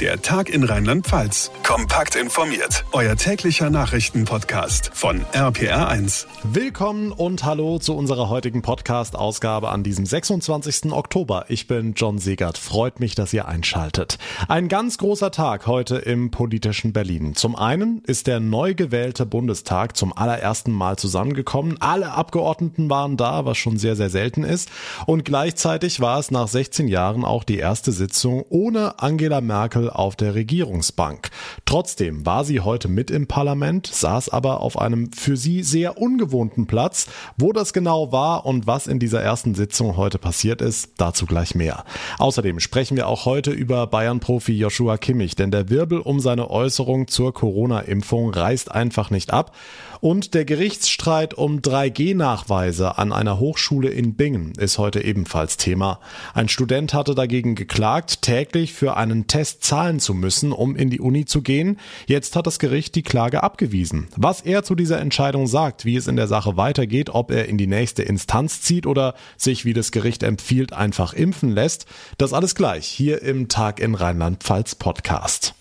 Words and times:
Der 0.00 0.20
Tag 0.20 0.50
in 0.50 0.64
Rheinland-Pfalz. 0.64 1.52
Kompakt 1.62 2.16
informiert. 2.16 2.84
Euer 2.90 3.14
täglicher 3.14 3.70
Nachrichtenpodcast 3.70 4.90
von 4.92 5.20
RPR1. 5.32 6.26
Willkommen 6.42 7.12
und 7.12 7.44
hallo 7.44 7.78
zu 7.78 7.94
unserer 7.94 8.28
heutigen 8.28 8.60
Podcast-Ausgabe 8.60 9.68
an 9.68 9.84
diesem 9.84 10.04
26. 10.04 10.92
Oktober. 10.92 11.44
Ich 11.48 11.68
bin 11.68 11.94
John 11.94 12.18
Segert. 12.18 12.58
Freut 12.58 12.98
mich, 12.98 13.14
dass 13.14 13.32
ihr 13.32 13.46
einschaltet. 13.46 14.18
Ein 14.48 14.66
ganz 14.66 14.98
großer 14.98 15.30
Tag 15.30 15.68
heute 15.68 15.96
im 15.98 16.32
politischen 16.32 16.92
Berlin. 16.92 17.36
Zum 17.36 17.54
einen 17.54 18.02
ist 18.04 18.26
der 18.26 18.40
neu 18.40 18.74
gewählte 18.74 19.26
Bundestag 19.26 19.96
zum 19.96 20.12
allerersten 20.12 20.72
Mal 20.72 20.96
zusammengekommen. 20.96 21.80
Alle 21.80 22.10
Abgeordneten 22.10 22.90
waren 22.90 23.16
da, 23.16 23.44
was 23.44 23.58
schon 23.58 23.78
sehr, 23.78 23.94
sehr 23.94 24.10
selten 24.10 24.42
ist. 24.42 24.70
Und 25.06 25.24
gleichzeitig 25.24 26.00
war 26.00 26.18
es 26.18 26.32
nach 26.32 26.48
16 26.48 26.88
Jahren 26.88 27.24
auch 27.24 27.44
die 27.44 27.58
erste 27.58 27.92
Sitzung 27.92 28.44
ohne 28.48 28.98
Angela 28.98 29.40
Merkel 29.40 29.83
Merkel 29.84 29.90
auf 29.90 30.16
der 30.16 30.34
Regierungsbank. 30.34 31.30
Trotzdem 31.64 32.26
war 32.26 32.44
sie 32.44 32.60
heute 32.60 32.88
mit 32.88 33.10
im 33.10 33.26
Parlament, 33.26 33.86
saß 33.86 34.28
aber 34.28 34.60
auf 34.60 34.78
einem 34.78 35.12
für 35.12 35.36
sie 35.36 35.62
sehr 35.62 35.98
ungewohnten 35.98 36.66
Platz. 36.66 37.08
Wo 37.36 37.52
das 37.52 37.72
genau 37.72 38.12
war 38.12 38.46
und 38.46 38.66
was 38.66 38.86
in 38.86 38.98
dieser 38.98 39.22
ersten 39.22 39.54
Sitzung 39.54 39.96
heute 39.96 40.18
passiert 40.18 40.62
ist, 40.62 40.92
dazu 40.98 41.26
gleich 41.26 41.54
mehr. 41.54 41.84
Außerdem 42.18 42.60
sprechen 42.60 42.96
wir 42.96 43.08
auch 43.08 43.24
heute 43.24 43.50
über 43.50 43.86
Bayern-Profi 43.86 44.52
Joshua 44.52 44.96
Kimmich, 44.96 45.36
denn 45.36 45.50
der 45.50 45.70
Wirbel 45.70 46.00
um 46.00 46.20
seine 46.20 46.50
Äußerung 46.50 47.08
zur 47.08 47.32
Corona-Impfung 47.34 48.30
reißt 48.30 48.70
einfach 48.70 49.10
nicht 49.10 49.32
ab. 49.32 49.52
Und 50.00 50.34
der 50.34 50.44
Gerichtsstreit 50.44 51.32
um 51.32 51.60
3G-Nachweise 51.60 52.98
an 52.98 53.10
einer 53.10 53.38
Hochschule 53.38 53.88
in 53.88 54.16
Bingen 54.16 54.52
ist 54.58 54.76
heute 54.76 55.02
ebenfalls 55.02 55.56
Thema. 55.56 55.98
Ein 56.34 56.50
Student 56.50 56.92
hatte 56.92 57.14
dagegen 57.14 57.54
geklagt, 57.54 58.20
täglich 58.20 58.74
für 58.74 58.98
einen 58.98 59.28
Test 59.28 59.64
zahlen 59.74 59.98
zu 59.98 60.14
müssen, 60.14 60.52
um 60.52 60.76
in 60.76 60.88
die 60.88 61.00
Uni 61.00 61.24
zu 61.24 61.42
gehen. 61.42 61.80
Jetzt 62.06 62.36
hat 62.36 62.46
das 62.46 62.60
Gericht 62.60 62.94
die 62.94 63.02
Klage 63.02 63.42
abgewiesen. 63.42 64.06
Was 64.16 64.40
er 64.40 64.62
zu 64.62 64.76
dieser 64.76 65.00
Entscheidung 65.00 65.48
sagt, 65.48 65.84
wie 65.84 65.96
es 65.96 66.06
in 66.06 66.14
der 66.14 66.28
Sache 66.28 66.56
weitergeht, 66.56 67.10
ob 67.10 67.32
er 67.32 67.48
in 67.48 67.58
die 67.58 67.66
nächste 67.66 68.04
Instanz 68.04 68.60
zieht 68.60 68.86
oder 68.86 69.14
sich, 69.36 69.64
wie 69.64 69.72
das 69.72 69.90
Gericht 69.90 70.22
empfiehlt, 70.22 70.72
einfach 70.72 71.12
impfen 71.12 71.50
lässt, 71.50 71.86
das 72.18 72.32
alles 72.32 72.54
gleich 72.54 72.86
hier 72.86 73.20
im 73.22 73.48
Tag 73.48 73.80
in 73.80 73.96
Rheinland-Pfalz 73.96 74.76
Podcast. 74.76 75.56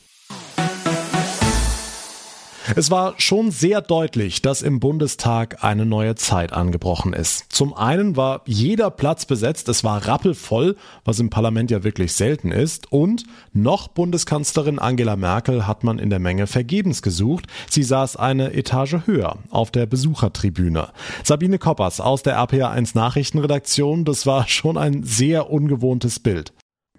Es 2.75 2.89
war 2.89 3.15
schon 3.17 3.51
sehr 3.51 3.81
deutlich, 3.81 4.41
dass 4.41 4.61
im 4.61 4.79
Bundestag 4.79 5.63
eine 5.65 5.85
neue 5.85 6.15
Zeit 6.15 6.53
angebrochen 6.53 7.11
ist. 7.11 7.45
Zum 7.49 7.73
einen 7.73 8.15
war 8.15 8.41
jeder 8.45 8.89
Platz 8.89 9.25
besetzt, 9.25 9.67
es 9.67 9.83
war 9.83 10.07
rappelvoll, 10.07 10.77
was 11.03 11.19
im 11.19 11.29
Parlament 11.29 11.71
ja 11.71 11.83
wirklich 11.83 12.13
selten 12.13 12.51
ist, 12.51 12.91
und 12.91 13.25
noch 13.51 13.89
Bundeskanzlerin 13.89 14.79
Angela 14.79 15.17
Merkel 15.17 15.67
hat 15.67 15.83
man 15.83 15.99
in 15.99 16.09
der 16.09 16.19
Menge 16.19 16.47
vergebens 16.47 17.01
gesucht. 17.01 17.47
Sie 17.69 17.83
saß 17.83 18.15
eine 18.15 18.53
Etage 18.53 19.05
höher 19.05 19.37
auf 19.49 19.69
der 19.69 19.85
Besuchertribüne. 19.85 20.87
Sabine 21.23 21.59
Koppers 21.59 21.99
aus 21.99 22.23
der 22.23 22.37
RPA1 22.37 22.91
Nachrichtenredaktion, 22.95 24.05
das 24.05 24.25
war 24.25 24.47
schon 24.47 24.77
ein 24.77 25.03
sehr 25.03 25.49
ungewohntes 25.49 26.19
Bild. 26.19 26.53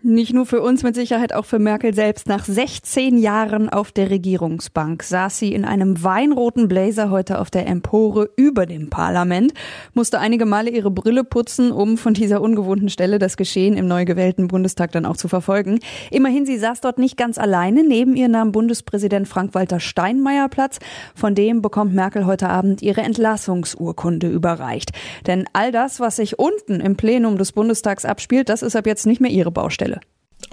Nicht 0.06 0.34
nur 0.34 0.44
für 0.44 0.60
uns, 0.60 0.82
mit 0.82 0.94
Sicherheit 0.94 1.32
auch 1.32 1.46
für 1.46 1.58
Merkel 1.58 1.94
selbst. 1.94 2.28
Nach 2.28 2.44
16 2.44 3.16
Jahren 3.16 3.70
auf 3.70 3.90
der 3.90 4.10
Regierungsbank 4.10 5.02
saß 5.02 5.38
sie 5.38 5.54
in 5.54 5.64
einem 5.64 6.04
weinroten 6.04 6.68
Blazer 6.68 7.08
heute 7.08 7.38
auf 7.38 7.50
der 7.50 7.66
Empore 7.66 8.28
über 8.36 8.66
dem 8.66 8.90
Parlament, 8.90 9.54
musste 9.94 10.18
einige 10.18 10.44
Male 10.44 10.68
ihre 10.68 10.90
Brille 10.90 11.24
putzen, 11.24 11.72
um 11.72 11.96
von 11.96 12.12
dieser 12.12 12.42
ungewohnten 12.42 12.90
Stelle 12.90 13.18
das 13.18 13.38
Geschehen 13.38 13.78
im 13.78 13.88
neu 13.88 14.04
gewählten 14.04 14.46
Bundestag 14.46 14.92
dann 14.92 15.06
auch 15.06 15.16
zu 15.16 15.26
verfolgen. 15.26 15.80
Immerhin, 16.10 16.44
sie 16.44 16.58
saß 16.58 16.82
dort 16.82 16.98
nicht 16.98 17.16
ganz 17.16 17.38
alleine. 17.38 17.82
Neben 17.82 18.14
ihr 18.14 18.28
nahm 18.28 18.52
Bundespräsident 18.52 19.26
Frank-Walter 19.26 19.80
Steinmeier 19.80 20.50
Platz. 20.50 20.80
Von 21.14 21.34
dem 21.34 21.62
bekommt 21.62 21.94
Merkel 21.94 22.26
heute 22.26 22.50
Abend 22.50 22.82
ihre 22.82 23.00
Entlassungsurkunde 23.00 24.28
überreicht. 24.28 24.90
Denn 25.26 25.46
all 25.54 25.72
das, 25.72 25.98
was 25.98 26.16
sich 26.16 26.38
unten 26.38 26.80
im 26.80 26.98
Plenum 26.98 27.38
des 27.38 27.52
Bundestags 27.52 28.04
abspielt, 28.04 28.50
das 28.50 28.60
ist 28.60 28.76
ab 28.76 28.86
jetzt 28.86 29.06
nicht 29.06 29.22
mehr 29.22 29.30
ihre 29.30 29.50
Baustelle. 29.50 29.93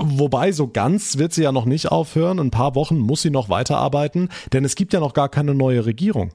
Wobei, 0.03 0.51
so 0.51 0.67
ganz 0.67 1.17
wird 1.17 1.33
sie 1.33 1.43
ja 1.43 1.51
noch 1.51 1.65
nicht 1.65 1.91
aufhören. 1.91 2.39
Ein 2.39 2.51
paar 2.51 2.75
Wochen 2.75 2.97
muss 2.97 3.21
sie 3.21 3.29
noch 3.29 3.49
weiterarbeiten, 3.49 4.29
denn 4.51 4.65
es 4.65 4.75
gibt 4.75 4.93
ja 4.93 4.99
noch 4.99 5.13
gar 5.13 5.29
keine 5.29 5.53
neue 5.53 5.85
Regierung. 5.85 6.31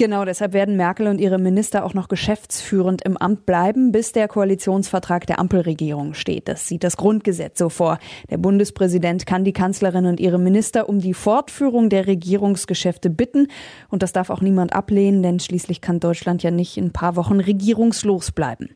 Genau, 0.00 0.24
deshalb 0.24 0.54
werden 0.54 0.78
Merkel 0.78 1.08
und 1.08 1.20
ihre 1.20 1.38
Minister 1.38 1.84
auch 1.84 1.92
noch 1.92 2.08
geschäftsführend 2.08 3.02
im 3.02 3.18
Amt 3.18 3.44
bleiben, 3.44 3.92
bis 3.92 4.12
der 4.12 4.28
Koalitionsvertrag 4.28 5.26
der 5.26 5.38
Ampelregierung 5.38 6.14
steht. 6.14 6.48
Das 6.48 6.66
sieht 6.66 6.84
das 6.84 6.96
Grundgesetz 6.96 7.58
so 7.58 7.68
vor. 7.68 7.98
Der 8.30 8.38
Bundespräsident 8.38 9.26
kann 9.26 9.44
die 9.44 9.52
Kanzlerin 9.52 10.06
und 10.06 10.18
ihre 10.18 10.38
Minister 10.38 10.88
um 10.88 11.00
die 11.00 11.12
Fortführung 11.12 11.90
der 11.90 12.06
Regierungsgeschäfte 12.06 13.10
bitten. 13.10 13.48
Und 13.90 14.02
das 14.02 14.12
darf 14.12 14.30
auch 14.30 14.40
niemand 14.40 14.72
ablehnen, 14.72 15.22
denn 15.22 15.38
schließlich 15.38 15.82
kann 15.82 16.00
Deutschland 16.00 16.42
ja 16.42 16.50
nicht 16.50 16.78
in 16.78 16.86
ein 16.86 16.92
paar 16.92 17.16
Wochen 17.16 17.38
regierungslos 17.38 18.32
bleiben. 18.32 18.70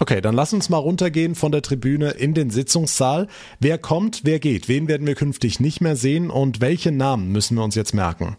Okay, 0.00 0.20
dann 0.20 0.34
lass 0.34 0.52
uns 0.52 0.68
mal 0.70 0.78
runtergehen 0.78 1.36
von 1.36 1.52
der 1.52 1.62
Tribüne 1.62 2.10
in 2.10 2.34
den 2.34 2.50
Sitzungssaal. 2.50 3.28
Wer 3.60 3.78
kommt, 3.78 4.22
wer 4.24 4.40
geht? 4.40 4.68
Wen 4.68 4.88
werden 4.88 5.06
wir 5.06 5.14
künftig 5.14 5.60
nicht 5.60 5.80
mehr 5.80 5.94
sehen 5.94 6.30
und 6.30 6.60
welche 6.60 6.90
Namen 6.90 7.30
müssen 7.30 7.56
wir 7.56 7.62
uns 7.62 7.76
jetzt 7.76 7.94
merken? 7.94 8.36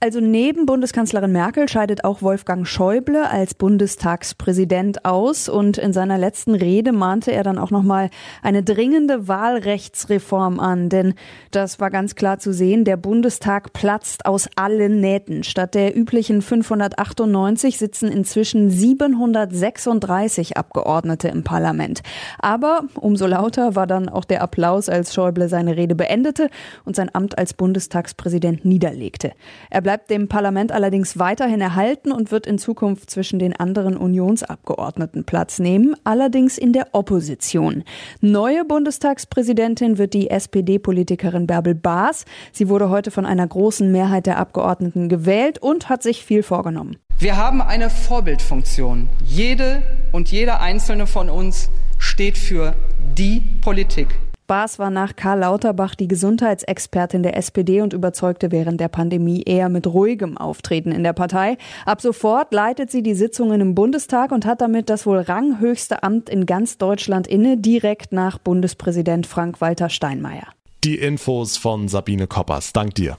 Also 0.00 0.20
neben 0.20 0.66
Bundeskanzlerin 0.66 1.32
Merkel 1.32 1.68
scheidet 1.68 2.04
auch 2.04 2.22
Wolfgang 2.22 2.66
Schäuble 2.66 3.28
als 3.28 3.54
Bundestagspräsident 3.54 5.04
aus 5.04 5.48
und 5.48 5.78
in 5.78 5.92
seiner 5.92 6.18
letzten 6.18 6.54
Rede 6.54 6.92
mahnte 6.92 7.32
er 7.32 7.42
dann 7.42 7.58
auch 7.58 7.70
nochmal 7.70 8.10
eine 8.42 8.62
dringende 8.62 9.28
Wahlrechtsreform 9.28 10.60
an, 10.60 10.88
denn 10.88 11.14
das 11.50 11.80
war 11.80 11.90
ganz 11.90 12.14
klar 12.14 12.38
zu 12.38 12.52
sehen, 12.52 12.84
der 12.84 12.96
Bundestag 12.96 13.72
platzt 13.72 14.26
aus 14.26 14.48
allen 14.56 15.00
Nähten. 15.00 15.44
Statt 15.44 15.74
der 15.74 15.96
üblichen 15.96 16.42
598 16.42 17.78
sitzen 17.78 18.08
inzwischen 18.08 18.70
736 18.70 20.56
Abgeordnete 20.56 21.28
im 21.28 21.44
Parlament. 21.44 22.02
Aber 22.38 22.82
umso 22.94 23.26
lauter 23.26 23.74
war 23.74 23.86
dann 23.86 24.08
auch 24.08 24.24
der 24.24 24.42
Applaus, 24.42 24.88
als 24.88 25.14
Schäuble 25.14 25.48
seine 25.48 25.76
Rede 25.76 25.94
beendete 25.94 26.50
und 26.84 26.96
sein 26.96 27.14
Amt 27.14 27.38
als 27.38 27.54
Bundestagspräsident 27.54 28.64
niederlegte. 28.64 29.32
Er 29.70 29.80
bleibt 29.80 30.10
dem 30.10 30.28
Parlament 30.28 30.72
allerdings 30.72 31.18
weiterhin 31.18 31.60
erhalten 31.60 32.12
und 32.12 32.30
wird 32.30 32.46
in 32.46 32.58
Zukunft 32.58 33.10
zwischen 33.10 33.38
den 33.38 33.54
anderen 33.54 33.96
Unionsabgeordneten 33.96 35.24
Platz 35.24 35.58
nehmen, 35.58 35.94
allerdings 36.04 36.58
in 36.58 36.72
der 36.72 36.88
Opposition. 36.92 37.84
Neue 38.20 38.64
Bundestagspräsidentin 38.64 39.98
wird 39.98 40.14
die 40.14 40.30
SPD-Politikerin 40.30 41.46
Bärbel 41.46 41.74
Baas. 41.74 42.24
Sie 42.52 42.68
wurde 42.68 42.90
heute 42.90 43.10
von 43.10 43.26
einer 43.26 43.46
großen 43.46 43.90
Mehrheit 43.90 44.26
der 44.26 44.38
Abgeordneten 44.38 45.08
gewählt 45.08 45.58
und 45.58 45.88
hat 45.88 46.02
sich 46.02 46.24
viel 46.24 46.42
vorgenommen. 46.42 46.96
Wir 47.18 47.36
haben 47.36 47.62
eine 47.62 47.90
Vorbildfunktion. 47.90 49.08
Jede 49.24 49.82
und 50.12 50.30
jeder 50.30 50.60
einzelne 50.60 51.06
von 51.06 51.30
uns 51.30 51.70
steht 51.98 52.36
für 52.36 52.74
die 53.16 53.40
Politik. 53.60 54.08
Baas 54.46 54.78
war 54.78 54.90
nach 54.90 55.16
Karl 55.16 55.40
Lauterbach 55.40 55.94
die 55.94 56.06
Gesundheitsexpertin 56.06 57.22
der 57.22 57.36
SPD 57.36 57.80
und 57.80 57.94
überzeugte 57.94 58.52
während 58.52 58.78
der 58.78 58.88
Pandemie 58.88 59.42
eher 59.42 59.70
mit 59.70 59.86
ruhigem 59.86 60.36
Auftreten 60.36 60.92
in 60.92 61.02
der 61.02 61.14
Partei. 61.14 61.56
Ab 61.86 62.02
sofort 62.02 62.52
leitet 62.52 62.90
sie 62.90 63.02
die 63.02 63.14
Sitzungen 63.14 63.62
im 63.62 63.74
Bundestag 63.74 64.32
und 64.32 64.44
hat 64.44 64.60
damit 64.60 64.90
das 64.90 65.06
wohl 65.06 65.18
ranghöchste 65.18 66.02
Amt 66.02 66.28
in 66.28 66.44
ganz 66.44 66.76
Deutschland 66.76 67.26
inne, 67.26 67.56
direkt 67.56 68.12
nach 68.12 68.38
Bundespräsident 68.38 69.26
Frank-Walter 69.26 69.88
Steinmeier. 69.88 70.48
Die 70.84 70.98
Infos 70.98 71.56
von 71.56 71.88
Sabine 71.88 72.26
Koppers. 72.26 72.74
Dank 72.74 72.94
dir. 72.94 73.16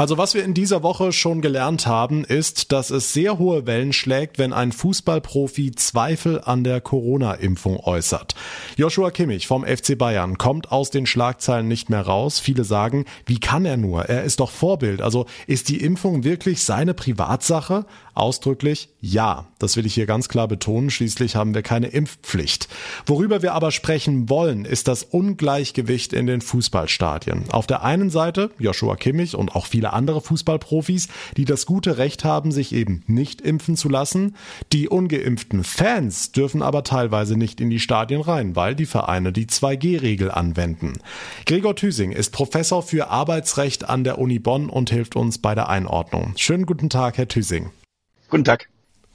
Also 0.00 0.16
was 0.16 0.32
wir 0.32 0.44
in 0.44 0.54
dieser 0.54 0.82
Woche 0.82 1.12
schon 1.12 1.42
gelernt 1.42 1.86
haben, 1.86 2.24
ist, 2.24 2.72
dass 2.72 2.88
es 2.88 3.12
sehr 3.12 3.38
hohe 3.38 3.66
Wellen 3.66 3.92
schlägt, 3.92 4.38
wenn 4.38 4.54
ein 4.54 4.72
Fußballprofi 4.72 5.72
Zweifel 5.72 6.40
an 6.42 6.64
der 6.64 6.80
Corona-Impfung 6.80 7.76
äußert. 7.76 8.34
Joshua 8.78 9.10
Kimmich 9.10 9.46
vom 9.46 9.62
FC 9.62 9.98
Bayern 9.98 10.38
kommt 10.38 10.72
aus 10.72 10.88
den 10.88 11.04
Schlagzeilen 11.04 11.68
nicht 11.68 11.90
mehr 11.90 12.00
raus. 12.00 12.40
Viele 12.40 12.64
sagen, 12.64 13.04
wie 13.26 13.40
kann 13.40 13.66
er 13.66 13.76
nur? 13.76 14.06
Er 14.06 14.24
ist 14.24 14.40
doch 14.40 14.50
Vorbild. 14.50 15.02
Also 15.02 15.26
ist 15.46 15.68
die 15.68 15.82
Impfung 15.84 16.24
wirklich 16.24 16.62
seine 16.64 16.94
Privatsache? 16.94 17.84
Ausdrücklich 18.20 18.90
ja. 19.00 19.46
Das 19.58 19.76
will 19.76 19.86
ich 19.86 19.94
hier 19.94 20.04
ganz 20.04 20.28
klar 20.28 20.46
betonen. 20.46 20.90
Schließlich 20.90 21.36
haben 21.36 21.54
wir 21.54 21.62
keine 21.62 21.88
Impfpflicht. 21.88 22.68
Worüber 23.06 23.40
wir 23.40 23.54
aber 23.54 23.70
sprechen 23.70 24.28
wollen, 24.28 24.66
ist 24.66 24.88
das 24.88 25.04
Ungleichgewicht 25.04 26.12
in 26.12 26.26
den 26.26 26.42
Fußballstadien. 26.42 27.44
Auf 27.50 27.66
der 27.66 27.82
einen 27.82 28.10
Seite 28.10 28.50
Joshua 28.58 28.96
Kimmich 28.96 29.34
und 29.34 29.56
auch 29.56 29.64
viele 29.64 29.94
andere 29.94 30.20
Fußballprofis, 30.20 31.08
die 31.38 31.46
das 31.46 31.64
gute 31.64 31.96
Recht 31.96 32.22
haben, 32.24 32.52
sich 32.52 32.74
eben 32.74 33.02
nicht 33.06 33.40
impfen 33.40 33.76
zu 33.76 33.88
lassen. 33.88 34.36
Die 34.72 34.90
ungeimpften 34.90 35.64
Fans 35.64 36.32
dürfen 36.32 36.60
aber 36.60 36.84
teilweise 36.84 37.38
nicht 37.38 37.58
in 37.58 37.70
die 37.70 37.80
Stadien 37.80 38.20
rein, 38.20 38.54
weil 38.54 38.74
die 38.74 38.86
Vereine 38.86 39.32
die 39.32 39.46
2G-Regel 39.46 40.30
anwenden. 40.30 40.98
Gregor 41.46 41.74
Thüsing 41.74 42.12
ist 42.12 42.32
Professor 42.32 42.82
für 42.82 43.08
Arbeitsrecht 43.08 43.88
an 43.88 44.04
der 44.04 44.18
Uni 44.18 44.38
Bonn 44.38 44.68
und 44.68 44.90
hilft 44.90 45.16
uns 45.16 45.38
bei 45.38 45.54
der 45.54 45.70
Einordnung. 45.70 46.34
Schönen 46.36 46.66
guten 46.66 46.90
Tag, 46.90 47.16
Herr 47.16 47.28
Thüsing. 47.28 47.70
Guten 48.30 48.44
Tag. 48.44 48.68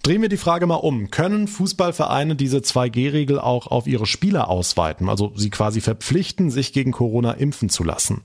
Drehen 0.03 0.21
wir 0.21 0.29
die 0.29 0.37
Frage 0.37 0.67
mal 0.67 0.75
um. 0.75 1.09
Können 1.09 1.47
Fußballvereine 1.47 2.35
diese 2.35 2.57
2G-Regel 2.57 3.39
auch 3.39 3.67
auf 3.67 3.87
ihre 3.87 4.05
Spieler 4.05 4.49
ausweiten, 4.49 5.09
also 5.09 5.31
sie 5.35 5.49
quasi 5.49 5.81
verpflichten, 5.81 6.51
sich 6.51 6.73
gegen 6.73 6.91
Corona 6.91 7.31
impfen 7.31 7.69
zu 7.69 7.83
lassen? 7.83 8.21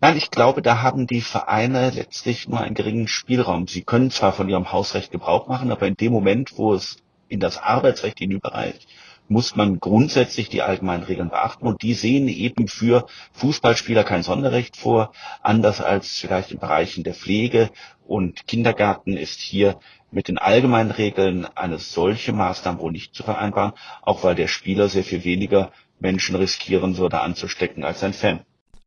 Nein, 0.00 0.16
ich 0.18 0.30
glaube, 0.30 0.60
da 0.60 0.82
haben 0.82 1.06
die 1.06 1.22
Vereine 1.22 1.90
letztlich 1.90 2.46
nur 2.46 2.60
einen 2.60 2.74
geringen 2.74 3.08
Spielraum. 3.08 3.66
Sie 3.66 3.82
können 3.82 4.10
zwar 4.10 4.32
von 4.32 4.48
ihrem 4.48 4.70
Hausrecht 4.70 5.10
Gebrauch 5.10 5.48
machen, 5.48 5.72
aber 5.72 5.86
in 5.86 5.96
dem 5.96 6.12
Moment, 6.12 6.58
wo 6.58 6.74
es 6.74 6.98
in 7.28 7.40
das 7.40 7.56
Arbeitsrecht 7.56 8.18
hinüberreicht, 8.18 8.86
muss 9.28 9.56
man 9.56 9.80
grundsätzlich 9.80 10.48
die 10.48 10.62
allgemeinen 10.62 11.04
Regeln 11.04 11.30
beachten. 11.30 11.66
Und 11.66 11.82
die 11.82 11.94
sehen 11.94 12.28
eben 12.28 12.68
für 12.68 13.06
Fußballspieler 13.32 14.04
kein 14.04 14.22
Sonderrecht 14.22 14.76
vor, 14.76 15.12
anders 15.42 15.80
als 15.80 16.18
vielleicht 16.18 16.52
in 16.52 16.58
Bereichen 16.58 17.04
der 17.04 17.14
Pflege 17.14 17.70
und 18.06 18.46
Kindergarten 18.46 19.16
ist 19.16 19.40
hier 19.40 19.78
mit 20.10 20.28
den 20.28 20.38
allgemeinen 20.38 20.90
Regeln 20.90 21.46
eine 21.54 21.78
solche 21.78 22.32
Maßnahme 22.32 22.78
wohl 22.78 22.92
nicht 22.92 23.14
zu 23.14 23.22
vereinbaren, 23.22 23.72
auch 24.02 24.22
weil 24.22 24.34
der 24.34 24.46
Spieler 24.46 24.88
sehr 24.88 25.04
viel 25.04 25.24
weniger 25.24 25.72
Menschen 26.00 26.36
riskieren 26.36 26.98
würde 26.98 27.20
anzustecken 27.20 27.84
als 27.84 28.04
ein 28.04 28.12
Fan. 28.12 28.40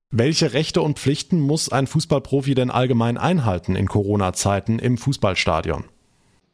Welche 0.10 0.54
Rechte 0.54 0.82
und 0.82 1.00
Pflichten 1.00 1.42
muss 1.42 1.70
ein 1.70 1.88
Fußballprofi 1.88 2.56
denn 2.56 2.72
allgemein 2.72 3.18
einhalten 3.18 3.76
in 3.76 3.88
Corona-Zeiten 3.88 4.80
im 4.80 4.98
Fußballstadion? 4.98 5.86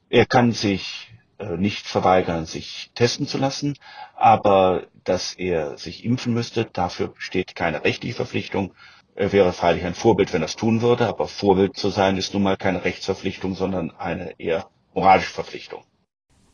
Er 0.10 0.26
kann 0.26 0.54
sich 0.54 1.13
nicht 1.58 1.88
verweigern, 1.88 2.46
sich 2.46 2.92
testen 2.96 3.28
zu 3.28 3.38
lassen, 3.38 3.76
aber 4.16 4.88
dass 5.04 5.34
er 5.34 5.78
sich 5.78 6.06
impfen 6.06 6.34
müsste, 6.34 6.66
dafür 6.66 7.10
besteht 7.10 7.56
keine 7.56 7.84
rechtliche 7.84 8.16
Verpflichtung. 8.16 8.74
Er 9.16 9.32
wäre 9.32 9.54
freilich 9.54 9.84
ein 9.84 9.94
Vorbild, 9.94 10.34
wenn 10.34 10.42
er 10.42 10.46
es 10.46 10.56
tun 10.56 10.82
würde, 10.82 11.08
aber 11.08 11.28
Vorbild 11.28 11.78
zu 11.78 11.90
sein 11.90 12.18
ist 12.18 12.34
nun 12.34 12.44
mal 12.44 12.58
keine 12.58 12.84
Rechtsverpflichtung, 12.86 13.56
sondern 13.56 13.92
eine 13.92 14.40
eher 14.40 14.68
moralische 14.94 15.34
Verpflichtung. 15.34 15.84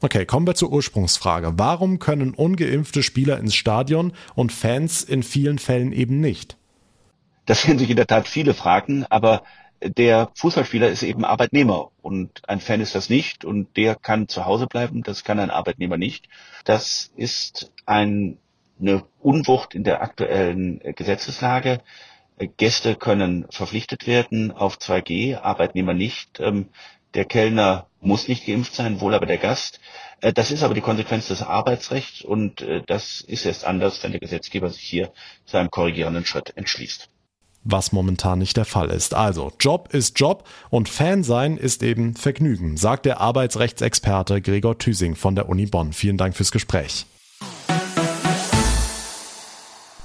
Okay, 0.01 0.25
kommen 0.25 0.47
wir 0.47 0.55
zur 0.55 0.71
Ursprungsfrage. 0.71 1.53
Warum 1.57 1.99
können 1.99 2.33
ungeimpfte 2.33 3.03
Spieler 3.03 3.37
ins 3.37 3.55
Stadion 3.55 4.13
und 4.33 4.53
Fans 4.53 5.03
in 5.03 5.23
vielen 5.23 5.59
Fällen 5.59 5.91
eben 5.91 6.21
nicht? 6.21 6.57
Das 7.45 7.67
werden 7.67 7.79
sich 7.79 7.89
in 7.89 7.97
der 7.97 8.07
Tat 8.07 8.27
viele 8.27 8.53
fragen, 8.53 9.05
aber 9.09 9.43
der 9.81 10.29
Fußballspieler 10.35 10.89
ist 10.89 11.03
eben 11.03 11.23
Arbeitnehmer 11.23 11.91
und 12.01 12.47
ein 12.49 12.59
Fan 12.59 12.81
ist 12.81 12.95
das 12.95 13.09
nicht 13.09 13.45
und 13.45 13.77
der 13.77 13.95
kann 13.95 14.27
zu 14.27 14.45
Hause 14.45 14.67
bleiben, 14.67 15.03
das 15.03 15.23
kann 15.23 15.39
ein 15.39 15.51
Arbeitnehmer 15.51 15.97
nicht. 15.97 16.27
Das 16.65 17.11
ist 17.15 17.71
ein, 17.85 18.37
eine 18.79 19.03
Unwucht 19.19 19.75
in 19.75 19.83
der 19.83 20.01
aktuellen 20.01 20.79
Gesetzeslage. 20.95 21.81
Gäste 22.57 22.95
können 22.95 23.45
verpflichtet 23.49 24.07
werden 24.07 24.51
auf 24.51 24.77
2G, 24.77 25.37
Arbeitnehmer 25.37 25.93
nicht. 25.93 26.39
Ähm, 26.39 26.69
der 27.13 27.25
Kellner 27.25 27.87
muss 28.01 28.27
nicht 28.27 28.45
geimpft 28.45 28.75
sein, 28.75 29.01
wohl 29.01 29.13
aber 29.13 29.25
der 29.25 29.39
Gast. 29.39 29.81
Äh, 30.21 30.31
das 30.31 30.51
ist 30.51 30.63
aber 30.63 30.73
die 30.73 30.81
Konsequenz 30.81 31.27
des 31.27 31.41
Arbeitsrechts 31.41 32.21
und 32.21 32.61
äh, 32.61 32.81
das 32.85 33.21
ist 33.21 33.45
erst 33.45 33.65
anders, 33.65 34.03
wenn 34.03 34.11
der 34.11 34.21
Gesetzgeber 34.21 34.69
sich 34.69 34.83
hier 34.83 35.11
zu 35.45 35.57
einem 35.57 35.71
korrigierenden 35.71 36.25
Schritt 36.25 36.55
entschließt 36.55 37.09
was 37.63 37.91
momentan 37.91 38.39
nicht 38.39 38.57
der 38.57 38.65
Fall 38.65 38.89
ist. 38.89 39.13
Also, 39.13 39.51
Job 39.59 39.89
ist 39.94 40.19
Job 40.19 40.47
und 40.69 40.89
Fan 40.89 41.23
sein 41.23 41.57
ist 41.57 41.83
eben 41.83 42.15
Vergnügen, 42.15 42.77
sagt 42.77 43.06
der 43.06 43.19
Arbeitsrechtsexperte 43.21 44.41
Gregor 44.41 44.77
Thüsing 44.77 45.15
von 45.15 45.35
der 45.35 45.50
Uni 45.50 45.65
Bonn. 45.65 45.94
Vielen 45.94 46.17
Dank 46.17 46.35
fürs 46.35 46.51
Gespräch. 46.51 47.06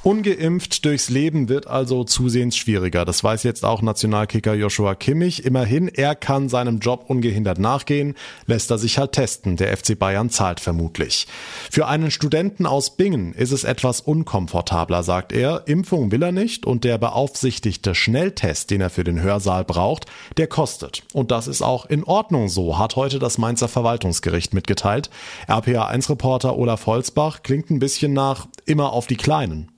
Ungeimpft 0.05 0.85
durchs 0.85 1.09
Leben 1.09 1.49
wird 1.49 1.67
also 1.67 2.05
zusehends 2.05 2.59
schwieriger. 2.59 3.07
Das 3.07 3.25
weiß 3.25 3.43
jetzt 3.43 3.65
auch 3.65 3.81
Nationalkicker 3.81 4.53
Joshua 4.53 4.95
Kimmich. 4.95 5.47
Immerhin, 5.47 5.89
er 5.89 6.15
kann 6.15 6.51
seinem 6.51 6.79
Job 6.79 7.07
ungehindert 7.09 7.59
nachgehen, 7.59 8.15
lässt 8.45 8.71
er 8.71 8.77
sich 8.77 8.99
halt 8.99 9.13
testen. 9.13 9.57
Der 9.57 9.75
FC 9.75 9.99
Bayern 9.99 10.29
zahlt 10.29 10.61
vermutlich. 10.61 11.27
Für 11.71 11.87
einen 11.87 12.11
Studenten 12.11 12.67
aus 12.67 12.99
Bingen 12.99 13.33
ist 13.33 13.51
es 13.51 13.65
etwas 13.65 14.03
unkomfortabler, 14.03 15.03
sagt 15.03 15.33
er. 15.33 15.63
Impfung 15.65 16.13
will 16.13 16.23
er 16.23 16.33
nicht 16.33 16.67
und 16.67 16.85
der 16.85 16.99
beaufsichtigte 16.99 17.95
Schnelltest, 17.95 18.71
den 18.71 18.83
er 18.83 18.91
für 18.91 19.05
den 19.05 19.23
Hörsaal 19.23 19.65
braucht, 19.65 20.05
der 20.37 20.49
kostet. 20.49 21.03
Und 21.15 21.31
das 21.31 21.47
ist 21.47 21.63
auch 21.63 21.87
in 21.87 22.05
Ordnung 22.05 22.51
so, 22.51 22.79
hat 22.79 22.97
heute 22.97 23.19
das 23.19 23.39
Mainzer 23.39 23.69
Verwaltungsgericht 23.69 24.53
mitgeteilt. 24.53 25.09
RPA1-Reporter 25.49 26.59
Olaf 26.59 26.85
Holzbach 26.85 27.43
klingt 27.43 27.71
ein 27.71 27.79
bisschen 27.79 28.13
nach 28.13 28.49
immer 28.67 28.93
auf 28.93 29.07
die 29.07 29.17
Kleinen. 29.17 29.74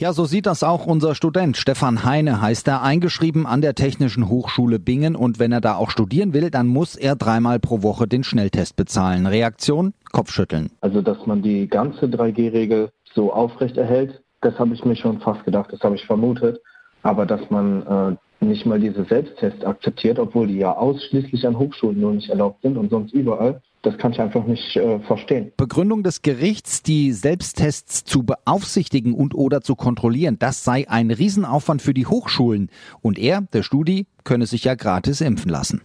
Ja, 0.00 0.14
so 0.14 0.24
sieht 0.24 0.46
das 0.46 0.62
auch 0.62 0.86
unser 0.86 1.14
Student. 1.14 1.58
Stefan 1.58 2.04
Heine 2.04 2.40
heißt 2.40 2.66
er, 2.68 2.80
eingeschrieben 2.80 3.46
an 3.46 3.60
der 3.60 3.74
Technischen 3.74 4.30
Hochschule 4.30 4.78
Bingen. 4.78 5.14
Und 5.14 5.38
wenn 5.38 5.52
er 5.52 5.60
da 5.60 5.74
auch 5.74 5.90
studieren 5.90 6.32
will, 6.32 6.50
dann 6.50 6.68
muss 6.68 6.96
er 6.96 7.16
dreimal 7.16 7.58
pro 7.58 7.82
Woche 7.82 8.08
den 8.08 8.24
Schnelltest 8.24 8.76
bezahlen. 8.76 9.26
Reaktion? 9.26 9.92
Kopfschütteln. 10.10 10.70
Also, 10.80 11.02
dass 11.02 11.26
man 11.26 11.42
die 11.42 11.68
ganze 11.68 12.06
3G-Regel 12.06 12.88
so 13.14 13.30
aufrecht 13.30 13.76
erhält, 13.76 14.22
das 14.40 14.58
habe 14.58 14.72
ich 14.72 14.86
mir 14.86 14.96
schon 14.96 15.20
fast 15.20 15.44
gedacht, 15.44 15.70
das 15.70 15.80
habe 15.82 15.96
ich 15.96 16.06
vermutet. 16.06 16.62
Aber 17.02 17.26
dass 17.26 17.50
man 17.50 17.82
äh, 17.82 18.16
nicht 18.40 18.66
mal 18.66 18.80
diese 18.80 19.04
Selbsttests 19.04 19.64
akzeptiert, 19.64 20.18
obwohl 20.18 20.46
die 20.46 20.58
ja 20.58 20.76
ausschließlich 20.76 21.46
an 21.46 21.58
Hochschulen 21.58 22.00
nur 22.00 22.12
nicht 22.12 22.30
erlaubt 22.30 22.62
sind 22.62 22.76
und 22.76 22.90
sonst 22.90 23.12
überall. 23.12 23.60
Das 23.82 23.96
kann 23.96 24.12
ich 24.12 24.20
einfach 24.20 24.44
nicht 24.44 24.76
äh, 24.76 24.98
verstehen. 25.00 25.52
Begründung 25.56 26.02
des 26.02 26.20
Gerichts, 26.20 26.82
die 26.82 27.12
Selbsttests 27.12 28.04
zu 28.04 28.24
beaufsichtigen 28.24 29.14
und 29.14 29.34
oder 29.34 29.62
zu 29.62 29.74
kontrollieren, 29.74 30.38
das 30.38 30.64
sei 30.64 30.86
ein 30.88 31.10
Riesenaufwand 31.10 31.80
für 31.80 31.94
die 31.94 32.06
Hochschulen. 32.06 32.68
Und 33.00 33.18
er, 33.18 33.40
der 33.52 33.62
Studi, 33.62 34.06
könne 34.24 34.46
sich 34.46 34.64
ja 34.64 34.74
gratis 34.74 35.22
impfen 35.22 35.50
lassen. 35.50 35.80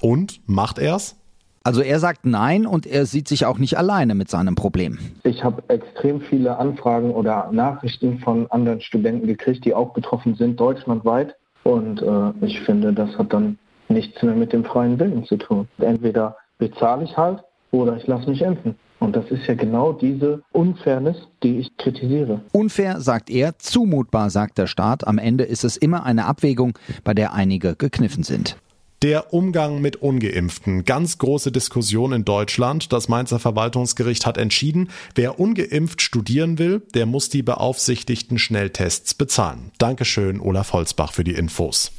Und 0.00 0.40
macht 0.46 0.78
er's? 0.78 1.16
Also 1.62 1.82
er 1.82 2.00
sagt 2.00 2.24
nein 2.24 2.66
und 2.66 2.86
er 2.86 3.04
sieht 3.04 3.28
sich 3.28 3.44
auch 3.44 3.58
nicht 3.58 3.76
alleine 3.76 4.14
mit 4.14 4.30
seinem 4.30 4.54
Problem. 4.54 4.98
Ich 5.24 5.44
habe 5.44 5.62
extrem 5.68 6.22
viele 6.22 6.58
Anfragen 6.58 7.10
oder 7.10 7.50
Nachrichten 7.52 8.18
von 8.20 8.50
anderen 8.50 8.80
Studenten 8.80 9.26
gekriegt, 9.26 9.66
die 9.66 9.74
auch 9.74 9.92
betroffen 9.92 10.34
sind, 10.36 10.58
deutschlandweit. 10.58 11.36
Und 11.64 12.02
äh, 12.02 12.46
ich 12.46 12.60
finde, 12.60 12.92
das 12.92 13.16
hat 13.18 13.32
dann 13.32 13.58
nichts 13.88 14.22
mehr 14.22 14.34
mit 14.34 14.52
dem 14.52 14.64
freien 14.64 14.98
Willen 14.98 15.24
zu 15.24 15.36
tun. 15.36 15.68
Entweder 15.78 16.36
bezahle 16.58 17.04
ich 17.04 17.16
halt 17.16 17.40
oder 17.70 17.96
ich 17.96 18.06
lasse 18.06 18.30
mich 18.30 18.42
impfen. 18.42 18.76
Und 19.00 19.16
das 19.16 19.30
ist 19.30 19.46
ja 19.46 19.54
genau 19.54 19.92
diese 19.94 20.42
Unfairness, 20.52 21.16
die 21.42 21.58
ich 21.58 21.76
kritisiere. 21.78 22.42
Unfair, 22.52 23.00
sagt 23.00 23.30
er, 23.30 23.58
zumutbar, 23.58 24.28
sagt 24.28 24.58
der 24.58 24.66
Staat. 24.66 25.06
Am 25.06 25.16
Ende 25.16 25.44
ist 25.44 25.64
es 25.64 25.78
immer 25.78 26.04
eine 26.04 26.26
Abwägung, 26.26 26.78
bei 27.02 27.14
der 27.14 27.32
einige 27.32 27.76
gekniffen 27.76 28.24
sind. 28.24 28.56
Der 29.02 29.32
Umgang 29.32 29.80
mit 29.80 29.96
ungeimpften. 29.96 30.84
Ganz 30.84 31.16
große 31.16 31.50
Diskussion 31.50 32.12
in 32.12 32.26
Deutschland. 32.26 32.92
Das 32.92 33.08
Mainzer 33.08 33.38
Verwaltungsgericht 33.38 34.26
hat 34.26 34.36
entschieden, 34.36 34.90
wer 35.14 35.40
ungeimpft 35.40 36.02
studieren 36.02 36.58
will, 36.58 36.82
der 36.92 37.06
muss 37.06 37.30
die 37.30 37.42
beaufsichtigten 37.42 38.38
Schnelltests 38.38 39.14
bezahlen. 39.14 39.70
Dankeschön, 39.78 40.38
Olaf 40.38 40.74
Holzbach, 40.74 41.14
für 41.14 41.24
die 41.24 41.32
Infos. 41.32 41.92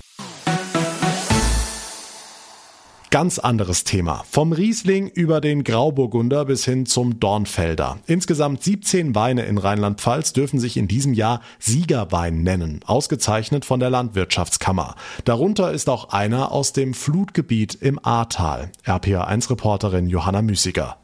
Ganz 3.11 3.39
anderes 3.39 3.83
Thema. 3.83 4.23
Vom 4.31 4.53
Riesling 4.53 5.09
über 5.09 5.41
den 5.41 5.65
Grauburgunder 5.65 6.45
bis 6.45 6.63
hin 6.63 6.85
zum 6.85 7.19
Dornfelder. 7.19 7.97
Insgesamt 8.07 8.63
17 8.63 9.15
Weine 9.15 9.43
in 9.43 9.57
Rheinland-Pfalz 9.57 10.31
dürfen 10.31 10.61
sich 10.61 10.77
in 10.77 10.87
diesem 10.87 11.13
Jahr 11.13 11.41
Siegerwein 11.59 12.41
nennen, 12.41 12.79
ausgezeichnet 12.85 13.65
von 13.65 13.81
der 13.81 13.89
Landwirtschaftskammer. 13.89 14.95
Darunter 15.25 15.73
ist 15.73 15.89
auch 15.89 16.11
einer 16.11 16.53
aus 16.53 16.71
dem 16.71 16.93
Flutgebiet 16.93 17.75
im 17.75 17.99
Ahrtal. 18.01 18.71
RPA1-Reporterin 18.85 20.07
Johanna 20.07 20.41
Müßiger. 20.41 21.00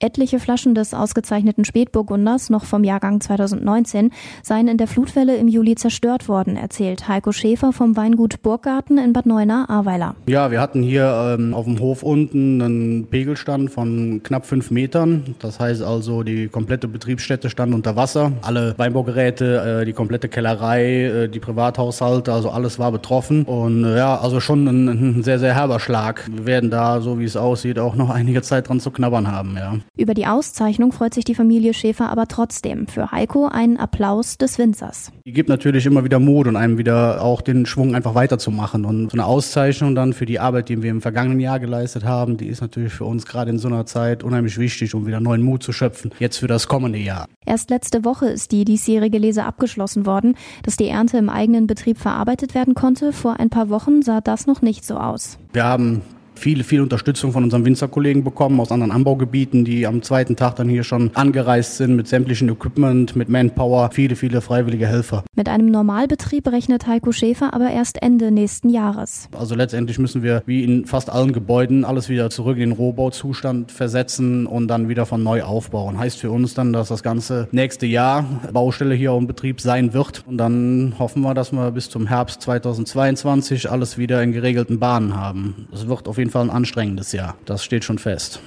Etliche 0.00 0.38
Flaschen 0.38 0.74
des 0.74 0.94
ausgezeichneten 0.94 1.64
Spätburgunders, 1.64 2.50
noch 2.50 2.64
vom 2.64 2.84
Jahrgang 2.84 3.20
2019, 3.20 4.10
seien 4.42 4.68
in 4.68 4.76
der 4.76 4.86
Flutwelle 4.86 5.36
im 5.36 5.48
Juli 5.48 5.74
zerstört 5.74 6.28
worden, 6.28 6.56
erzählt 6.56 7.08
Heiko 7.08 7.32
Schäfer 7.32 7.72
vom 7.72 7.96
Weingut 7.96 8.42
Burggarten 8.42 8.98
in 8.98 9.12
Bad 9.12 9.26
Neuenahr-Ahrweiler. 9.26 10.14
Ja, 10.26 10.50
wir 10.50 10.60
hatten 10.60 10.82
hier 10.82 11.36
ähm, 11.38 11.52
auf 11.52 11.64
dem 11.64 11.80
Hof 11.80 12.02
unten 12.02 12.62
einen 12.62 13.06
Pegelstand 13.06 13.70
von 13.70 14.22
knapp 14.22 14.46
fünf 14.46 14.70
Metern. 14.70 15.34
Das 15.40 15.58
heißt 15.58 15.82
also, 15.82 16.22
die 16.22 16.48
komplette 16.48 16.86
Betriebsstätte 16.86 17.50
stand 17.50 17.74
unter 17.74 17.96
Wasser. 17.96 18.32
Alle 18.42 18.74
Weinbaugeräte, 18.78 19.80
äh, 19.80 19.84
die 19.84 19.92
komplette 19.92 20.28
Kellerei, 20.28 21.04
äh, 21.04 21.28
die 21.28 21.40
Privathaushalte, 21.40 22.32
also 22.32 22.50
alles 22.50 22.78
war 22.78 22.92
betroffen. 22.92 23.42
Und 23.44 23.84
äh, 23.84 23.96
ja, 23.96 24.16
also 24.16 24.38
schon 24.38 24.66
ein, 24.66 24.88
ein 24.88 25.22
sehr, 25.22 25.38
sehr 25.38 25.54
herber 25.54 25.80
Schlag. 25.80 26.24
Wir 26.30 26.46
werden 26.46 26.70
da, 26.70 27.00
so 27.00 27.18
wie 27.18 27.24
es 27.24 27.36
aussieht, 27.36 27.78
auch 27.78 27.96
noch 27.96 28.10
einige 28.10 28.42
Zeit 28.42 28.68
dran 28.68 28.80
zu 28.80 28.90
knabbern 28.90 29.30
haben, 29.30 29.56
ja. 29.56 29.74
Über 29.98 30.14
die 30.14 30.26
Auszeichnung 30.26 30.92
freut 30.92 31.12
sich 31.12 31.24
die 31.24 31.34
Familie 31.34 31.74
Schäfer 31.74 32.08
aber 32.08 32.28
trotzdem. 32.28 32.86
Für 32.86 33.10
Heiko 33.10 33.48
einen 33.48 33.78
Applaus 33.78 34.38
des 34.38 34.56
Winzers. 34.56 35.10
Die 35.26 35.32
gibt 35.32 35.48
natürlich 35.48 35.86
immer 35.86 36.04
wieder 36.04 36.20
Mut 36.20 36.46
und 36.46 36.54
einem 36.54 36.78
wieder 36.78 37.20
auch 37.20 37.40
den 37.40 37.66
Schwung 37.66 37.96
einfach 37.96 38.14
weiterzumachen. 38.14 38.84
Und 38.84 39.10
so 39.10 39.16
eine 39.16 39.26
Auszeichnung 39.26 39.96
dann 39.96 40.12
für 40.12 40.24
die 40.24 40.38
Arbeit, 40.38 40.68
die 40.68 40.80
wir 40.82 40.90
im 40.92 41.00
vergangenen 41.00 41.40
Jahr 41.40 41.58
geleistet 41.58 42.04
haben, 42.04 42.36
die 42.36 42.46
ist 42.46 42.60
natürlich 42.60 42.92
für 42.92 43.06
uns 43.06 43.26
gerade 43.26 43.50
in 43.50 43.58
so 43.58 43.66
einer 43.66 43.86
Zeit 43.86 44.22
unheimlich 44.22 44.56
wichtig, 44.56 44.94
um 44.94 45.04
wieder 45.04 45.18
neuen 45.18 45.42
Mut 45.42 45.64
zu 45.64 45.72
schöpfen. 45.72 46.12
Jetzt 46.20 46.36
für 46.36 46.46
das 46.46 46.68
kommende 46.68 47.00
Jahr. 47.00 47.26
Erst 47.44 47.68
letzte 47.68 48.04
Woche 48.04 48.26
ist 48.26 48.52
die 48.52 48.64
diesjährige 48.64 49.18
Lese 49.18 49.44
abgeschlossen 49.44 50.06
worden. 50.06 50.36
Dass 50.62 50.76
die 50.76 50.86
Ernte 50.86 51.18
im 51.18 51.28
eigenen 51.28 51.66
Betrieb 51.66 51.98
verarbeitet 51.98 52.54
werden 52.54 52.74
konnte, 52.74 53.12
vor 53.12 53.40
ein 53.40 53.50
paar 53.50 53.68
Wochen 53.68 54.02
sah 54.02 54.20
das 54.20 54.46
noch 54.46 54.62
nicht 54.62 54.84
so 54.84 54.96
aus. 54.96 55.38
Wir 55.52 55.64
haben 55.64 56.02
Viel, 56.38 56.62
viel 56.62 56.80
Unterstützung 56.82 57.32
von 57.32 57.42
unseren 57.42 57.64
Winzerkollegen 57.64 58.22
bekommen 58.22 58.60
aus 58.60 58.70
anderen 58.70 58.92
Anbaugebieten, 58.92 59.64
die 59.64 59.88
am 59.88 60.02
zweiten 60.02 60.36
Tag 60.36 60.54
dann 60.54 60.68
hier 60.68 60.84
schon 60.84 61.10
angereist 61.14 61.78
sind 61.78 61.96
mit 61.96 62.06
sämtlichen 62.06 62.48
Equipment, 62.48 63.16
mit 63.16 63.28
Manpower. 63.28 63.90
Viele, 63.92 64.14
viele 64.14 64.40
freiwillige 64.40 64.86
Helfer. 64.86 65.24
Mit 65.34 65.48
einem 65.48 65.68
Normalbetrieb 65.68 66.46
rechnet 66.46 66.86
Heiko 66.86 67.10
Schäfer 67.10 67.54
aber 67.54 67.70
erst 67.70 68.00
Ende 68.02 68.30
nächsten 68.30 68.68
Jahres. 68.68 69.28
Also 69.36 69.56
letztendlich 69.56 69.98
müssen 69.98 70.22
wir 70.22 70.44
wie 70.46 70.62
in 70.62 70.86
fast 70.86 71.10
allen 71.10 71.32
Gebäuden 71.32 71.84
alles 71.84 72.08
wieder 72.08 72.30
zurück 72.30 72.56
in 72.58 72.70
den 72.70 72.72
Rohbauzustand 72.72 73.72
versetzen 73.72 74.46
und 74.46 74.68
dann 74.68 74.88
wieder 74.88 75.06
von 75.06 75.20
neu 75.24 75.42
aufbauen. 75.42 75.98
Heißt 75.98 76.20
für 76.20 76.30
uns 76.30 76.54
dann, 76.54 76.72
dass 76.72 76.86
das 76.86 77.02
ganze 77.02 77.48
nächste 77.50 77.86
Jahr 77.86 78.24
Baustelle 78.52 78.94
hier 78.94 79.12
im 79.14 79.26
Betrieb 79.26 79.60
sein 79.60 79.92
wird. 79.92 80.22
Und 80.24 80.38
dann 80.38 80.94
hoffen 81.00 81.22
wir, 81.22 81.34
dass 81.34 81.50
wir 81.50 81.72
bis 81.72 81.90
zum 81.90 82.06
Herbst 82.06 82.42
2022 82.42 83.68
alles 83.68 83.98
wieder 83.98 84.22
in 84.22 84.30
geregelten 84.30 84.78
Bahnen 84.78 85.16
haben. 85.16 85.66
Es 85.72 85.88
wird 85.88 86.06
auf 86.06 86.16
jeden 86.18 86.27
Fall 86.30 86.42
ein 86.42 86.50
anstrengendes 86.50 87.12
Jahr. 87.12 87.36
Das 87.44 87.64
steht 87.64 87.84
schon 87.84 87.98
fest. 87.98 88.40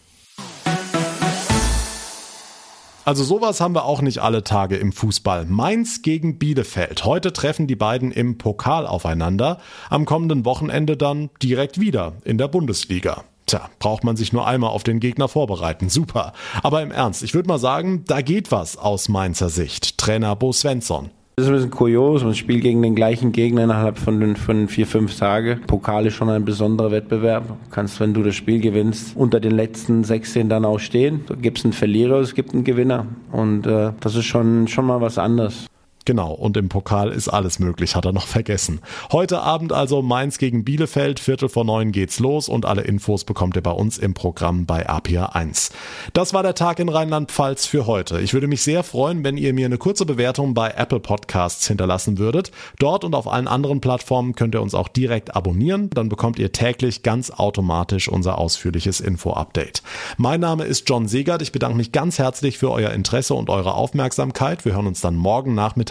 Also 3.04 3.24
sowas 3.24 3.60
haben 3.60 3.74
wir 3.74 3.86
auch 3.86 4.02
nicht 4.02 4.20
alle 4.20 4.44
Tage 4.44 4.78
im 4.78 4.92
Fußball. 4.92 5.46
Mainz 5.46 6.04
gegen 6.04 6.38
Bielefeld. 6.38 7.04
Heute 7.04 7.34
treffen 7.34 7.66
die 7.66 7.76
beiden 7.76 8.12
im 8.12 8.38
Pokal 8.38 8.86
aufeinander. 8.86 9.58
Am 9.90 10.06
kommenden 10.06 10.46
Wochenende 10.46 10.98
dann 10.98 11.32
direkt 11.42 11.80
wieder 11.80 12.14
in 12.24 12.38
der 12.38 12.48
Bundesliga. 12.48 13.24
Tja, 13.48 13.70
braucht 13.80 14.04
man 14.04 14.18
sich 14.18 14.34
nur 14.34 14.48
einmal 14.48 14.70
auf 14.70 14.84
den 14.84 15.00
Gegner 15.00 15.28
vorbereiten. 15.28 15.90
Super. 15.90 16.34
Aber 16.62 16.84
im 16.84 16.92
Ernst, 16.92 17.24
ich 17.24 17.34
würde 17.34 17.50
mal 17.50 17.60
sagen, 17.60 18.06
da 18.06 18.22
geht 18.22 18.52
was 18.52 18.78
aus 18.78 19.10
Mainzer 19.10 19.50
Sicht. 19.50 19.98
Trainer 19.98 20.36
Bo 20.36 20.54
Svensson. 20.54 21.10
Das 21.36 21.46
ist 21.46 21.52
ein 21.52 21.56
bisschen 21.56 21.72
kurios. 21.72 22.24
Man 22.24 22.36
spielt 22.36 22.62
gegen 22.62 22.82
den 22.82 22.94
gleichen 22.94 23.32
Gegner 23.32 23.64
innerhalb 23.64 23.98
von, 23.98 24.36
von 24.36 24.68
vier, 24.68 24.86
fünf 24.86 25.18
Tagen. 25.18 25.62
Pokal 25.66 26.06
ist 26.06 26.14
schon 26.14 26.30
ein 26.30 26.46
besonderer 26.46 26.92
Wettbewerb. 26.92 27.48
Du 27.48 27.56
kannst, 27.72 28.00
wenn 28.00 28.14
du 28.14 28.22
das 28.22 28.36
Spiel 28.36 28.60
gewinnst, 28.60 29.16
unter 29.16 29.40
den 29.40 29.54
letzten 29.54 30.04
16 30.04 30.50
dann 30.50 30.66
auch 30.66 30.80
stehen. 30.80 31.22
Da 31.28 31.36
gibt 31.36 31.58
es 31.58 31.64
einen 31.64 31.74
Verlierer, 31.74 32.20
es 32.20 32.36
gibt 32.36 32.54
einen 32.54 32.64
Gewinner. 32.64 33.08
Und 33.32 33.66
äh, 33.66 33.92
das 34.02 34.16
ist 34.16 34.26
schon, 34.26 34.68
schon 34.68 34.86
mal 34.86 35.02
was 35.02 35.18
anderes. 35.18 35.71
Genau, 36.06 36.34
und 36.34 36.58
im 36.58 36.68
Pokal 36.68 37.12
ist 37.12 37.28
alles 37.28 37.60
möglich, 37.60 37.96
hat 37.96 38.06
er 38.06 38.12
noch 38.12 38.28
vergessen. 38.32 38.82
Heute 39.12 39.42
Abend 39.42 39.72
also 39.72 40.02
Mainz 40.02 40.40
gegen 40.40 40.64
Bielefeld, 40.64 41.20
Viertel 41.20 41.48
vor 41.48 41.64
neun 41.64 41.92
geht's 41.92 42.20
los 42.20 42.50
und 42.50 42.66
alle 42.66 42.82
Infos 42.82 43.24
bekommt 43.24 43.56
ihr 43.56 43.62
bei 43.62 43.72
uns 43.72 43.98
im 43.98 44.14
Programm 44.14 44.66
bei 44.66 44.90
APA 44.90 45.26
1. 45.28 45.72
Das 46.14 46.34
war 46.34 46.42
der 46.42 46.56
Tag 46.56 46.80
in 46.80 46.90
Rheinland-Pfalz 46.90 47.68
für 47.68 47.86
heute. 47.86 48.20
Ich 48.20 48.34
würde 48.34 48.48
mich 48.48 48.64
sehr 48.64 48.84
freuen, 48.84 49.24
wenn 49.24 49.38
ihr 49.38 49.54
mir 49.54 49.68
eine 49.68 49.78
kurze 49.78 50.06
Bewertung 50.06 50.56
bei 50.56 50.72
Apple 50.72 51.00
Podcasts 51.00 51.68
hinterlassen 51.68 52.18
würdet. 52.18 52.52
Dort 52.80 53.04
und 53.04 53.14
auf 53.14 53.28
allen 53.28 53.48
anderen 53.48 53.80
Plattformen 53.80 54.34
könnt 54.34 54.56
ihr 54.56 54.62
uns 54.62 54.74
auch 54.74 54.88
direkt 54.88 55.36
abonnieren, 55.36 55.90
dann 55.92 56.10
bekommt 56.10 56.40
ihr 56.40 56.52
täglich 56.52 57.04
ganz 57.04 57.30
automatisch 57.30 58.08
unser 58.08 58.40
ausführliches 58.40 59.02
Info-Update. 59.02 59.84
Mein 60.18 60.40
Name 60.40 60.64
ist 60.64 60.90
John 60.90 61.08
Segert, 61.08 61.44
ich 61.44 61.52
bedanke 61.52 61.78
mich 61.78 61.92
ganz 61.92 62.18
herzlich 62.18 62.58
für 62.58 62.72
euer 62.72 62.92
Interesse 62.92 63.36
und 63.36 63.50
eure 63.50 63.76
Aufmerksamkeit. 63.76 64.66
Wir 64.66 64.74
hören 64.74 64.88
uns 64.88 65.02
dann 65.02 65.16
morgen 65.16 65.54
Nachmittag 65.54 65.91